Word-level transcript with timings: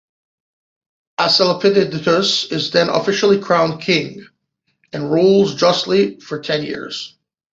Asclepiodotus 1.19 2.51
is 2.51 2.71
then 2.71 2.89
officially 2.89 3.39
crowned 3.39 3.81
king, 3.83 4.25
and 4.91 5.11
rules 5.11 5.53
justly 5.53 6.19
for 6.19 6.39
ten 6.41 6.63
years. 6.63 7.13